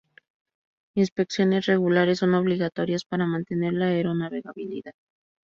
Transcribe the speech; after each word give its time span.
Inspecciones 0.95 1.67
regulares 1.67 2.17
son 2.17 2.33
obligatorias 2.33 3.05
para 3.05 3.27
mantener 3.27 3.73
la 3.73 3.85
aeronavegabilidad. 3.85 4.95